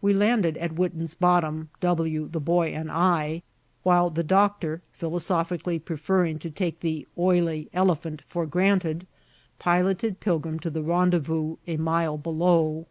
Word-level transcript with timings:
We 0.00 0.12
landed 0.12 0.56
at 0.56 0.74
Witten's 0.74 1.14
Bottom, 1.14 1.68
W, 1.78 2.26
the 2.26 2.40
Boy, 2.40 2.70
and 2.74 2.90
I, 2.90 3.44
while 3.84 4.10
the 4.10 4.24
Doctor, 4.24 4.82
philosophically 4.90 5.78
preferring 5.78 6.40
to 6.40 6.50
take 6.50 6.80
the 6.80 7.06
oily 7.16 7.68
elephant 7.72 8.22
for 8.26 8.44
granted, 8.44 9.06
piloted 9.60 10.18
Pilgrim 10.18 10.58
to 10.58 10.70
the 10.70 10.82
rendezvous 10.82 11.58
a 11.68 11.76
mile 11.76 12.18
below. 12.18 12.88